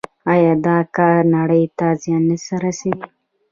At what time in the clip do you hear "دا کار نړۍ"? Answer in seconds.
0.65-1.63